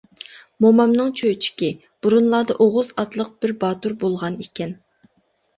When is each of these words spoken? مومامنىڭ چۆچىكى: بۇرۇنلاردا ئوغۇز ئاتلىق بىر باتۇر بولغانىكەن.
مومامنىڭ 0.63 1.11
چۆچىكى: 1.19 1.69
بۇرۇنلاردا 2.07 2.55
ئوغۇز 2.65 2.89
ئاتلىق 3.03 3.29
بىر 3.45 3.55
باتۇر 3.65 3.97
بولغانىكەن. 4.05 4.75